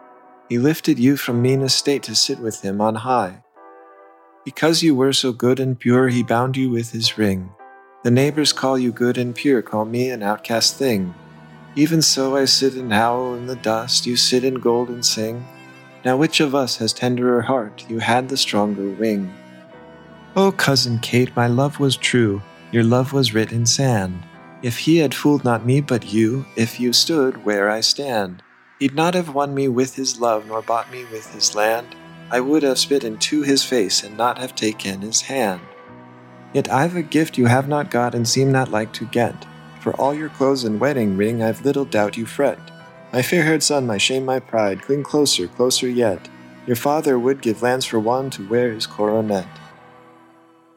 He 0.49 0.58
lifted 0.58 0.99
you 0.99 1.16
from 1.16 1.42
mean 1.42 1.62
estate 1.62 2.02
to 2.04 2.14
sit 2.14 2.38
with 2.38 2.62
him 2.62 2.80
on 2.80 2.96
high. 2.96 3.42
Because 4.44 4.82
you 4.82 4.94
were 4.94 5.12
so 5.12 5.32
good 5.32 5.61
and 5.61 5.78
pure, 5.78 6.08
he 6.08 6.22
bound 6.22 6.56
you 6.56 6.70
with 6.70 6.92
his 6.92 7.16
ring. 7.16 7.50
The 8.02 8.11
neighbors 8.11 8.52
call 8.52 8.78
you 8.78 8.92
good 8.92 9.16
and 9.16 9.34
pure, 9.34 9.62
call 9.62 9.84
me 9.84 10.11
an 10.11 10.22
outcast 10.22 10.76
thing. 10.76 11.14
Even 11.76 12.02
so 12.02 12.37
I 12.37 12.44
sit 12.44 12.75
and 12.75 12.92
howl 12.92 13.34
in 13.34 13.46
the 13.46 13.56
dust, 13.56 14.04
you 14.04 14.16
sit 14.16 14.44
in 14.44 14.54
gold 14.54 14.88
and 14.88 15.04
sing. 15.04 15.46
Now 16.04 16.16
which 16.16 16.40
of 16.40 16.54
us 16.54 16.76
has 16.78 16.92
tenderer 16.92 17.42
heart? 17.42 17.87
You 17.88 18.00
had 18.00 18.28
the 18.28 18.37
stronger 18.37 18.90
wing. 18.90 19.32
Oh, 20.34 20.52
cousin 20.52 20.99
Kate, 20.99 21.34
my 21.37 21.46
love 21.46 21.78
was 21.78 21.96
true, 21.96 22.42
your 22.72 22.84
love 22.84 23.12
was 23.12 23.32
writ 23.32 23.52
in 23.52 23.64
sand. 23.64 24.25
If 24.62 24.78
he 24.78 24.99
had 24.99 25.12
fooled 25.12 25.42
not 25.42 25.66
me 25.66 25.81
but 25.81 26.12
you, 26.12 26.47
if 26.54 26.78
you 26.78 26.92
stood 26.92 27.45
where 27.45 27.69
I 27.69 27.81
stand, 27.81 28.45
he'd 28.78 28.95
not 28.95 29.14
have 29.14 29.35
won 29.35 29.54
me 29.54 29.66
with 29.66 29.97
his 29.97 30.21
love, 30.21 30.47
nor 30.47 30.62
bought 30.62 30.92
me 30.92 31.04
with 31.07 31.33
his 31.35 31.57
land. 31.57 31.97
I 32.31 32.38
would 32.38 32.62
have 32.62 32.78
spit 32.78 33.02
into 33.02 33.42
his 33.42 33.64
face 33.64 34.04
and 34.04 34.16
not 34.16 34.38
have 34.38 34.54
taken 34.54 35.00
his 35.00 35.23
hand. 35.23 35.61
Yet 36.52 36.71
I've 36.71 36.95
a 36.95 37.02
gift 37.02 37.37
you 37.37 37.47
have 37.47 37.69
not 37.69 37.90
got 37.90 38.14
and 38.14 38.28
seem 38.28 38.52
not 38.52 38.71
like 38.71 38.92
to 38.95 39.04
get. 39.07 39.47
For 39.81 39.95
all 39.97 40.14
your 40.14 40.28
clothes 40.28 40.62
and 40.62 40.78
wedding 40.78 41.16
ring, 41.16 41.42
I've 41.42 41.64
little 41.64 41.85
doubt 41.85 42.16
you 42.16 42.25
fret. 42.25 42.59
My 43.12 43.21
fair 43.21 43.42
haired 43.42 43.64
son, 43.64 43.85
my 43.87 43.99
shame, 43.99 44.25
my 44.25 44.38
pride, 44.38 44.83
cling 44.83 45.02
closer, 45.02 45.49
closer 45.49 45.88
yet. 45.88 46.28
Your 46.66 46.76
father 46.76 47.19
would 47.19 47.42
give 47.42 47.62
lands 47.62 47.85
for 47.85 47.99
one 47.99 48.31
to 48.31 48.49
wear 48.49 48.73
his 48.73 48.87
coronet. 48.87 49.49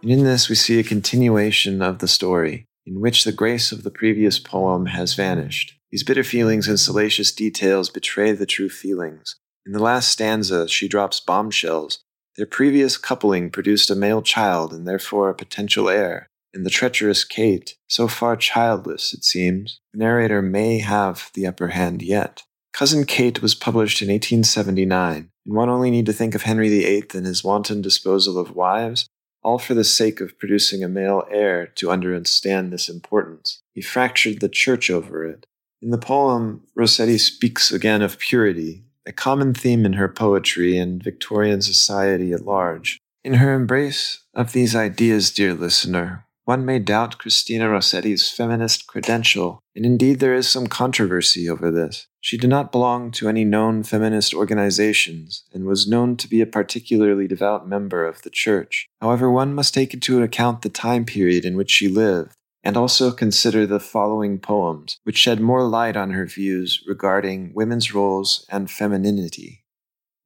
And 0.01 0.11
in 0.11 0.23
this, 0.23 0.49
we 0.49 0.55
see 0.55 0.79
a 0.79 0.83
continuation 0.83 1.83
of 1.83 1.99
the 1.99 2.07
story, 2.07 2.67
in 2.85 2.99
which 2.99 3.23
the 3.23 3.31
grace 3.31 3.71
of 3.71 3.83
the 3.83 3.91
previous 3.91 4.39
poem 4.39 4.87
has 4.87 5.13
vanished. 5.13 5.73
These 5.91 6.03
bitter 6.03 6.23
feelings 6.23 6.67
and 6.67 6.79
salacious 6.79 7.31
details 7.31 7.89
betray 7.89 8.31
the 8.31 8.45
true 8.45 8.69
feelings. 8.69 9.35
In 9.65 9.71
the 9.71 9.81
last 9.81 10.09
stanza, 10.09 10.67
she 10.67 10.87
drops 10.87 11.19
bombshells. 11.19 11.99
Their 12.37 12.45
previous 12.45 12.97
coupling 12.97 13.49
produced 13.49 13.89
a 13.89 13.95
male 13.95 14.21
child 14.21 14.73
and 14.73 14.87
therefore 14.87 15.29
a 15.29 15.35
potential 15.35 15.89
heir. 15.89 16.27
In 16.53 16.63
the 16.63 16.69
treacherous 16.69 17.23
Kate, 17.23 17.75
so 17.87 18.07
far 18.07 18.35
childless, 18.35 19.13
it 19.13 19.23
seems, 19.23 19.79
the 19.91 19.99
narrator 19.99 20.41
may 20.41 20.79
have 20.79 21.31
the 21.33 21.47
upper 21.47 21.69
hand 21.69 22.01
yet. 22.01 22.43
Cousin 22.73 23.05
Kate 23.05 23.41
was 23.41 23.55
published 23.55 24.01
in 24.01 24.09
1879, 24.09 25.29
and 25.45 25.55
one 25.55 25.69
only 25.69 25.89
need 25.89 26.05
to 26.05 26.13
think 26.13 26.35
of 26.35 26.43
Henry 26.43 26.69
VIII 26.69 27.07
and 27.13 27.25
his 27.25 27.43
wanton 27.43 27.81
disposal 27.81 28.37
of 28.37 28.55
wives, 28.55 29.07
all 29.45 29.59
for 29.59 29.75
the 29.75 29.83
sake 29.83 30.21
of 30.21 30.39
producing 30.39 30.83
a 30.83 30.89
male 30.89 31.23
heir 31.29 31.67
to 31.67 31.91
understand 31.91 32.73
this 32.73 32.89
importance. 32.89 33.61
He 33.73 33.81
fractured 33.81 34.39
the 34.39 34.49
church 34.49 34.89
over 34.89 35.23
it. 35.23 35.45
In 35.83 35.91
the 35.91 35.99
poem, 35.99 36.63
Rossetti 36.73 37.19
speaks 37.19 37.71
again 37.71 38.01
of 38.01 38.17
purity, 38.17 38.85
a 39.05 39.11
common 39.11 39.53
theme 39.53 39.85
in 39.85 39.93
her 39.93 40.07
poetry 40.09 40.79
and 40.79 41.01
Victorian 41.01 41.61
society 41.61 42.33
at 42.33 42.41
large. 42.41 42.97
In 43.23 43.35
her 43.35 43.53
embrace 43.53 44.23
of 44.33 44.51
these 44.51 44.75
ideas, 44.75 45.29
dear 45.29 45.53
listener, 45.53 46.24
one 46.45 46.63
may 46.63 46.79
doubt 46.79 47.17
Christina 47.17 47.67
Rossetti's 47.67 48.29
feminist 48.29 48.87
credential, 48.87 49.61
and 49.75 49.85
indeed 49.85 50.19
there 50.19 50.35
is 50.35 50.47
some 50.47 50.67
controversy 50.67 51.49
over 51.49 51.71
this. 51.71 52.07
She 52.21 52.37
did 52.37 52.49
not 52.49 52.71
belong 52.71 53.11
to 53.11 53.27
any 53.27 53.43
known 53.43 53.83
feminist 53.83 54.33
organizations 54.33 55.43
and 55.53 55.65
was 55.65 55.87
known 55.87 56.17
to 56.17 56.27
be 56.27 56.41
a 56.41 56.47
particularly 56.47 57.27
devout 57.27 57.67
member 57.67 58.05
of 58.05 58.21
the 58.21 58.29
church. 58.29 58.87
However, 59.01 59.29
one 59.29 59.53
must 59.53 59.73
take 59.73 59.93
into 59.93 60.21
account 60.21 60.61
the 60.61 60.69
time 60.69 61.05
period 61.05 61.45
in 61.45 61.55
which 61.57 61.71
she 61.71 61.87
lived 61.87 62.31
and 62.63 62.77
also 62.77 63.11
consider 63.11 63.67
the 63.67 63.79
following 63.79 64.39
poems, 64.39 64.97
which 65.03 65.17
shed 65.17 65.39
more 65.39 65.63
light 65.63 65.95
on 65.95 66.11
her 66.11 66.25
views 66.25 66.83
regarding 66.87 67.53
women's 67.53 67.93
roles 67.93 68.43
and 68.49 68.71
femininity. 68.71 69.63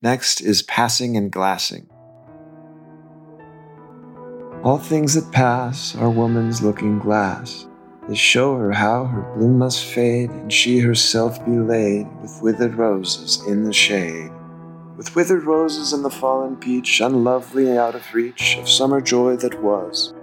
Next 0.02 0.40
is 0.40 0.64
Passing 0.64 1.18
and 1.18 1.30
Glassing. 1.30 1.90
All 4.62 4.78
things 4.78 5.14
that 5.14 5.32
pass 5.32 5.96
are 5.96 6.10
woman's 6.10 6.62
looking 6.62 7.00
glass. 7.00 7.66
They 8.10 8.16
show 8.16 8.58
her 8.58 8.74
how 8.74 9.06
her 9.06 9.22
bloom 9.38 9.58
must 9.58 9.86
fade, 9.86 10.32
and 10.32 10.52
she 10.52 10.80
herself 10.80 11.44
be 11.46 11.58
laid 11.58 12.08
with 12.22 12.42
withered 12.42 12.76
roses 12.76 13.42
in 13.48 13.64
the 13.64 13.72
shade. 13.72 14.30
With 14.98 15.16
withered 15.16 15.46
roses 15.46 15.94
and 15.94 16.04
the 16.04 16.10
fallen 16.10 16.58
peach, 16.58 17.00
unlovely 17.00 17.78
out 17.78 17.96
of 17.96 18.14
reach 18.14 18.58
of 18.58 18.68
summer 18.68 19.00
joy 19.00 19.38
that 19.38 19.64
was. 19.64 20.14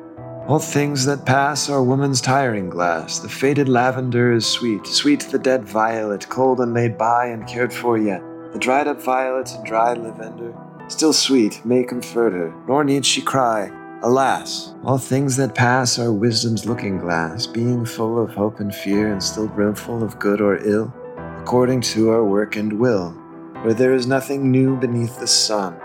All 0.46 0.58
things 0.58 1.06
that 1.06 1.24
pass 1.24 1.70
are 1.70 1.82
woman's 1.82 2.20
tiring 2.20 2.68
glass. 2.68 3.20
The 3.20 3.30
faded 3.30 3.70
lavender 3.70 4.32
is 4.32 4.44
sweet, 4.44 4.86
sweet 4.86 5.20
the 5.20 5.38
dead 5.38 5.64
violet, 5.64 6.28
cold 6.28 6.60
and 6.60 6.74
laid 6.74 6.98
by 6.98 7.28
and 7.28 7.48
cared 7.48 7.72
for 7.72 7.96
yet. 7.96 8.22
The 8.52 8.58
dried 8.58 8.86
up 8.86 9.00
violet 9.00 9.50
and 9.52 9.64
dried 9.64 9.96
lavender, 9.96 10.54
still 10.88 11.14
sweet, 11.14 11.64
may 11.64 11.84
comfort 11.84 12.34
her, 12.34 12.54
nor 12.68 12.84
need 12.84 13.06
she 13.06 13.22
cry, 13.22 13.72
Alas! 14.06 14.72
All 14.84 14.98
things 14.98 15.36
that 15.36 15.56
pass 15.56 15.98
are 15.98 16.12
wisdom's 16.12 16.64
looking 16.64 16.98
glass, 16.98 17.46
being 17.46 17.84
full 17.84 18.22
of 18.22 18.30
hope 18.30 18.60
and 18.60 18.72
fear, 18.72 19.12
and 19.12 19.20
still 19.20 19.48
brimful 19.48 20.04
of 20.04 20.18
good 20.20 20.40
or 20.40 20.58
ill, 20.58 20.94
according 21.40 21.80
to 21.80 22.10
our 22.10 22.24
work 22.24 22.54
and 22.54 22.78
will. 22.78 23.20
For 23.62 23.74
there 23.74 23.94
is 23.94 24.06
nothing 24.06 24.50
new 24.50 24.76
beneath 24.76 25.18
the 25.18 25.26
sun. 25.26 25.80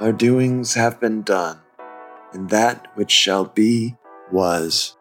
Our 0.00 0.12
doings 0.12 0.72
have 0.74 0.98
been 0.98 1.22
done 1.22 1.60
and 2.32 2.50
that 2.50 2.86
which 2.94 3.10
shall 3.10 3.44
be 3.44 3.96
was. 4.30 4.96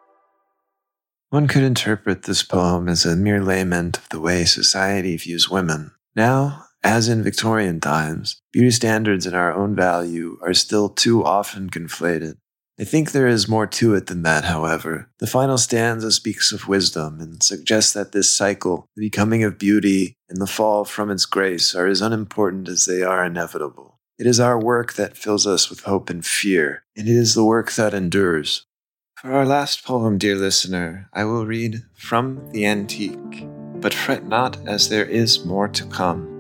One 1.29 1.47
could 1.47 1.63
interpret 1.63 2.23
this 2.23 2.43
poem 2.43 2.87
as 2.87 3.05
a 3.05 3.15
mere 3.15 3.43
lament 3.43 3.97
of 3.97 4.09
the 4.09 4.19
way 4.19 4.45
society 4.45 5.17
views 5.17 5.49
women. 5.49 5.91
Now, 6.15 6.65
as 6.83 7.09
in 7.09 7.23
Victorian 7.23 7.79
times, 7.81 8.41
beauty 8.53 8.71
standards 8.71 9.25
and 9.25 9.35
our 9.35 9.53
own 9.53 9.75
value 9.75 10.37
are 10.41 10.53
still 10.53 10.89
too 10.89 11.23
often 11.23 11.69
conflated. 11.69 12.37
I 12.79 12.83
think 12.83 13.11
there 13.11 13.25
is 13.25 13.49
more 13.49 13.65
to 13.65 13.95
it 13.95 14.05
than 14.05 14.21
that, 14.21 14.43
however. 14.43 15.09
The 15.17 15.25
final 15.25 15.57
stanza 15.57 16.11
speaks 16.11 16.51
of 16.51 16.67
wisdom 16.67 17.19
and 17.19 17.41
suggests 17.41 17.93
that 17.93 18.11
this 18.11 18.31
cycle, 18.31 18.85
the 18.95 19.07
becoming 19.07 19.43
of 19.43 19.57
beauty 19.57 20.15
and 20.29 20.39
the 20.39 20.45
fall 20.45 20.85
from 20.85 21.09
its 21.09 21.25
grace, 21.25 21.73
are 21.73 21.87
as 21.87 22.01
unimportant 22.01 22.69
as 22.69 22.85
they 22.85 23.01
are 23.01 23.25
inevitable. 23.25 23.97
It 24.19 24.27
is 24.27 24.39
our 24.39 24.59
work 24.59 24.93
that 24.93 25.17
fills 25.17 25.47
us 25.47 25.71
with 25.71 25.81
hope 25.81 26.11
and 26.11 26.23
fear, 26.23 26.83
and 26.95 27.07
it 27.07 27.15
is 27.15 27.33
the 27.33 27.43
work 27.43 27.71
that 27.73 27.95
endures. 27.95 28.67
For 29.15 29.31
our 29.31 29.45
last 29.45 29.83
poem, 29.83 30.19
dear 30.19 30.35
listener, 30.35 31.09
I 31.13 31.23
will 31.23 31.47
read 31.47 31.81
From 31.95 32.47
the 32.51 32.67
Antique, 32.67 33.47
but 33.81 33.93
fret 33.93 34.27
not, 34.27 34.57
as 34.67 34.89
there 34.89 35.05
is 35.05 35.43
more 35.45 35.67
to 35.69 35.85
come. 35.87 36.35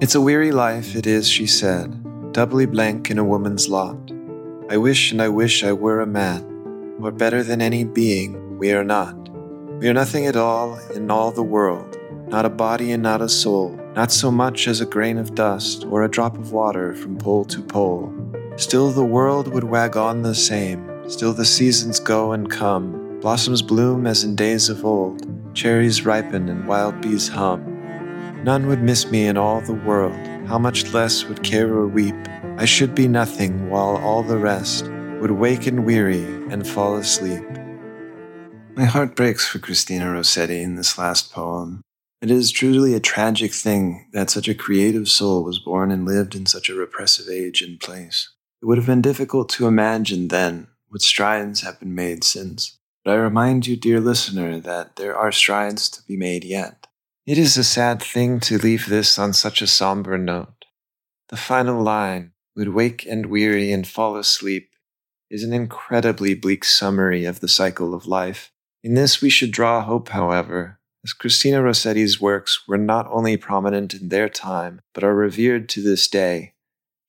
It's 0.00 0.14
a 0.14 0.20
weary 0.22 0.52
life, 0.52 0.96
it 0.96 1.06
is, 1.06 1.28
she 1.28 1.46
said, 1.46 2.07
doubly 2.38 2.66
blank 2.66 3.10
in 3.10 3.18
a 3.18 3.24
woman's 3.24 3.68
lot. 3.68 3.98
I 4.70 4.76
wish 4.76 5.10
and 5.10 5.20
I 5.20 5.28
wish 5.28 5.64
I 5.64 5.72
were 5.72 6.00
a 6.00 6.06
man, 6.06 6.44
or 7.02 7.10
better 7.10 7.42
than 7.42 7.60
any 7.60 7.82
being, 7.82 8.58
we 8.58 8.70
are 8.70 8.84
not. 8.84 9.16
We 9.80 9.88
are 9.88 9.92
nothing 9.92 10.24
at 10.24 10.36
all 10.36 10.78
in 10.94 11.10
all 11.10 11.32
the 11.32 11.42
world, 11.42 11.98
not 12.28 12.46
a 12.46 12.48
body 12.48 12.92
and 12.92 13.02
not 13.02 13.20
a 13.20 13.28
soul, 13.28 13.76
not 13.96 14.12
so 14.12 14.30
much 14.30 14.68
as 14.68 14.80
a 14.80 14.86
grain 14.86 15.18
of 15.18 15.34
dust 15.34 15.84
or 15.86 16.04
a 16.04 16.08
drop 16.08 16.38
of 16.38 16.52
water 16.52 16.94
from 16.94 17.18
pole 17.18 17.44
to 17.46 17.60
pole. 17.60 18.14
Still 18.54 18.92
the 18.92 19.04
world 19.04 19.52
would 19.52 19.64
wag 19.64 19.96
on 19.96 20.22
the 20.22 20.36
same, 20.36 20.80
still 21.10 21.32
the 21.32 21.44
seasons 21.44 21.98
go 21.98 22.30
and 22.30 22.48
come, 22.48 23.18
blossoms 23.18 23.62
bloom 23.62 24.06
as 24.06 24.22
in 24.22 24.36
days 24.36 24.68
of 24.68 24.84
old, 24.84 25.26
cherries 25.56 26.06
ripen 26.06 26.48
and 26.48 26.68
wild 26.68 27.00
bees 27.00 27.26
hum. 27.26 27.64
None 28.44 28.68
would 28.68 28.84
miss 28.84 29.10
me 29.10 29.26
in 29.26 29.36
all 29.36 29.60
the 29.60 29.74
world, 29.74 30.14
how 30.48 30.58
much 30.58 30.94
less 30.94 31.26
would 31.26 31.42
care 31.42 31.70
or 31.70 31.86
weep. 31.86 32.16
I 32.56 32.64
should 32.64 32.94
be 32.94 33.06
nothing 33.06 33.68
while 33.68 33.98
all 33.98 34.22
the 34.22 34.38
rest 34.38 34.86
would 35.20 35.30
wake 35.30 35.66
and 35.66 35.84
weary 35.84 36.24
and 36.50 36.66
fall 36.66 36.96
asleep. 36.96 37.44
My 38.74 38.86
heart 38.86 39.14
breaks 39.14 39.46
for 39.46 39.58
Christina 39.58 40.10
Rossetti 40.10 40.62
in 40.62 40.76
this 40.76 40.96
last 40.96 41.32
poem. 41.32 41.82
It 42.22 42.30
is 42.30 42.50
truly 42.50 42.94
a 42.94 43.00
tragic 43.00 43.52
thing 43.52 44.08
that 44.14 44.30
such 44.30 44.48
a 44.48 44.54
creative 44.54 45.10
soul 45.10 45.44
was 45.44 45.58
born 45.58 45.90
and 45.90 46.06
lived 46.06 46.34
in 46.34 46.46
such 46.46 46.70
a 46.70 46.74
repressive 46.74 47.28
age 47.28 47.60
and 47.60 47.78
place. 47.78 48.30
It 48.62 48.64
would 48.64 48.78
have 48.78 48.86
been 48.86 49.02
difficult 49.02 49.50
to 49.50 49.66
imagine 49.66 50.28
then 50.28 50.68
what 50.88 51.02
strides 51.02 51.60
have 51.60 51.78
been 51.78 51.94
made 51.94 52.24
since. 52.24 52.78
But 53.04 53.12
I 53.12 53.16
remind 53.16 53.66
you, 53.66 53.76
dear 53.76 54.00
listener, 54.00 54.58
that 54.60 54.96
there 54.96 55.14
are 55.14 55.30
strides 55.30 55.90
to 55.90 56.02
be 56.02 56.16
made 56.16 56.42
yet. 56.42 56.87
It 57.28 57.36
is 57.36 57.58
a 57.58 57.62
sad 57.62 58.02
thing 58.02 58.40
to 58.40 58.56
leave 58.56 58.86
this 58.86 59.18
on 59.18 59.34
such 59.34 59.60
a 59.60 59.66
somber 59.66 60.16
note. 60.16 60.64
The 61.28 61.36
final 61.36 61.82
line, 61.82 62.32
would 62.56 62.70
wake 62.70 63.04
and 63.04 63.26
weary 63.26 63.70
and 63.70 63.86
fall 63.86 64.16
asleep, 64.16 64.70
is 65.28 65.42
an 65.42 65.52
incredibly 65.52 66.32
bleak 66.32 66.64
summary 66.64 67.26
of 67.26 67.40
the 67.40 67.46
cycle 67.46 67.92
of 67.92 68.06
life. 68.06 68.50
In 68.82 68.94
this 68.94 69.20
we 69.20 69.28
should 69.28 69.50
draw 69.50 69.82
hope, 69.82 70.08
however, 70.08 70.80
as 71.04 71.12
Christina 71.12 71.60
Rossetti's 71.60 72.18
works 72.18 72.66
were 72.66 72.78
not 72.78 73.06
only 73.10 73.36
prominent 73.36 73.92
in 73.92 74.08
their 74.08 74.30
time, 74.30 74.80
but 74.94 75.04
are 75.04 75.14
revered 75.14 75.68
to 75.68 75.82
this 75.82 76.08
day. 76.08 76.54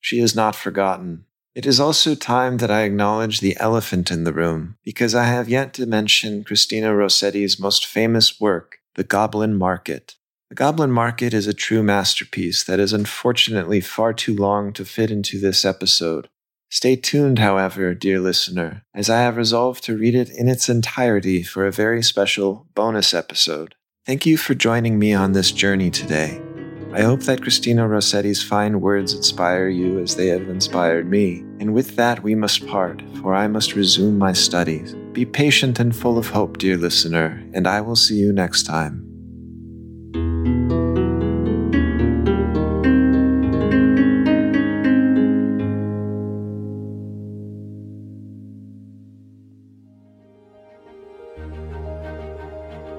She 0.00 0.20
is 0.20 0.36
not 0.36 0.54
forgotten. 0.54 1.24
It 1.54 1.64
is 1.64 1.80
also 1.80 2.14
time 2.14 2.58
that 2.58 2.70
I 2.70 2.82
acknowledge 2.82 3.40
the 3.40 3.56
elephant 3.58 4.10
in 4.10 4.24
the 4.24 4.34
room, 4.34 4.76
because 4.84 5.14
I 5.14 5.24
have 5.24 5.48
yet 5.48 5.72
to 5.74 5.86
mention 5.86 6.44
Christina 6.44 6.94
Rossetti's 6.94 7.58
most 7.58 7.86
famous 7.86 8.38
work, 8.38 8.79
The 8.96 9.04
Goblin 9.04 9.54
Market. 9.54 10.16
The 10.48 10.56
Goblin 10.56 10.90
Market 10.90 11.32
is 11.32 11.46
a 11.46 11.54
true 11.54 11.80
masterpiece 11.80 12.64
that 12.64 12.80
is 12.80 12.92
unfortunately 12.92 13.80
far 13.80 14.12
too 14.12 14.34
long 14.34 14.72
to 14.72 14.84
fit 14.84 15.12
into 15.12 15.38
this 15.38 15.64
episode. 15.64 16.28
Stay 16.70 16.96
tuned, 16.96 17.38
however, 17.38 17.94
dear 17.94 18.18
listener, 18.18 18.82
as 18.92 19.08
I 19.08 19.20
have 19.20 19.36
resolved 19.36 19.84
to 19.84 19.96
read 19.96 20.16
it 20.16 20.28
in 20.30 20.48
its 20.48 20.68
entirety 20.68 21.44
for 21.44 21.64
a 21.64 21.72
very 21.72 22.02
special 22.02 22.66
bonus 22.74 23.14
episode. 23.14 23.76
Thank 24.06 24.26
you 24.26 24.36
for 24.36 24.54
joining 24.56 24.98
me 24.98 25.14
on 25.14 25.32
this 25.32 25.52
journey 25.52 25.92
today. 25.92 26.42
I 26.92 27.02
hope 27.02 27.20
that 27.22 27.42
Christina 27.42 27.86
Rossetti's 27.86 28.42
fine 28.42 28.80
words 28.80 29.14
inspire 29.14 29.68
you 29.68 30.00
as 30.00 30.16
they 30.16 30.26
have 30.26 30.48
inspired 30.48 31.08
me. 31.08 31.44
And 31.60 31.72
with 31.72 31.94
that, 31.94 32.24
we 32.24 32.34
must 32.34 32.66
part, 32.66 33.00
for 33.22 33.36
I 33.36 33.46
must 33.46 33.76
resume 33.76 34.18
my 34.18 34.32
studies. 34.32 34.96
Be 35.12 35.24
patient 35.26 35.80
and 35.80 35.94
full 35.94 36.18
of 36.18 36.28
hope, 36.28 36.58
dear 36.58 36.76
listener, 36.76 37.42
and 37.52 37.66
I 37.66 37.80
will 37.80 37.96
see 37.96 38.16
you 38.16 38.32
next 38.32 38.62
time. 38.62 39.06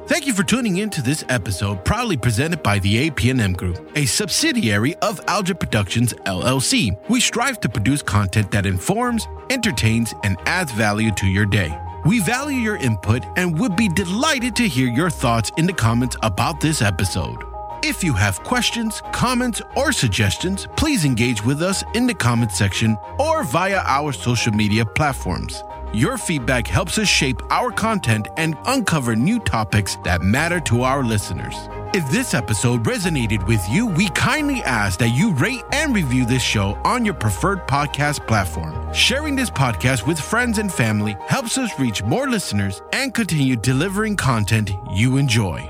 Thank 0.08 0.27
you 0.27 0.34
for 0.34 0.44
tuning 0.44 0.77
in 0.77 0.89
to 0.89 1.01
this 1.01 1.24
episode, 1.30 1.86
proudly 1.86 2.18
presented 2.18 2.62
by 2.62 2.80
the 2.80 3.10
APNM 3.10 3.56
Group, 3.56 3.89
a 3.96 4.06
subsidiary 4.06 4.96
of 4.98 5.25
Algid 5.27 5.60
Productions 5.62 6.13
LLC. 6.25 6.91
We 7.10 7.22
strive 7.22 7.62
to 7.62 7.70
produce 7.70 8.01
content 8.01 8.51
that 8.51 8.65
informs, 8.65 9.25
entertains, 9.50 10.13
and 10.25 10.38
adds 10.46 10.74
value 10.74 11.12
to 11.12 11.25
your 11.25 11.46
day. 11.46 11.75
We 12.03 12.20
value 12.20 12.58
your 12.58 12.77
input 12.77 13.25
and 13.36 13.60
would 13.60 13.75
be 13.75 13.88
delighted 13.88 14.55
to 14.55 14.67
hear 14.67 14.88
your 14.88 15.12
thoughts 15.12 15.51
in 15.58 15.67
the 15.67 15.74
comments 15.74 16.17
about 16.24 16.60
this 16.60 16.81
episode. 16.81 17.43
If 17.84 18.03
you 18.03 18.13
have 18.13 18.43
questions, 18.43 19.01
comments, 19.12 19.62
or 19.75 19.91
suggestions, 19.91 20.67
please 20.75 21.05
engage 21.05 21.43
with 21.43 21.62
us 21.62 21.84
in 21.93 22.08
the 22.08 22.13
comment 22.13 22.51
section 22.51 22.98
or 23.20 23.43
via 23.43 23.84
our 23.86 24.12
social 24.13 24.51
media 24.51 24.84
platforms. 24.84 25.63
Your 25.93 26.17
feedback 26.17 26.65
helps 26.65 26.98
us 26.98 27.08
shape 27.08 27.41
our 27.51 27.72
content 27.72 28.27
and 28.38 28.58
uncover 28.65 29.15
new 29.15 29.39
topics 29.39 29.98
that 30.03 30.22
matter 30.22 30.60
to 30.62 30.81
our 30.81 31.03
listeners. 31.03 31.55
If 31.93 32.10
this 32.10 32.33
episode 32.33 32.86
resonated 32.86 33.45
with 33.48 33.62
you, 33.69 33.86
we 33.86 34.07
kindly 34.12 34.63
ask 34.63 34.98
that 35.00 35.10
you 35.10 35.33
rate 35.33 35.63
and 35.74 35.93
review 35.93 36.25
this 36.25 36.41
show 36.41 36.79
on 36.86 37.03
your 37.03 37.13
preferred 37.13 37.67
podcast 37.67 38.25
platform. 38.27 38.93
Sharing 38.93 39.36
this 39.36 39.50
podcast 39.50 40.07
with 40.07 40.17
friends 40.17 40.57
and 40.57 40.71
family 40.71 41.17
helps 41.27 41.57
us 41.57 41.77
reach 41.77 42.01
more 42.01 42.29
listeners 42.29 42.81
and 42.93 43.13
continue 43.13 43.57
delivering 43.57 44.15
content 44.15 44.71
you 44.93 45.17
enjoy. 45.17 45.69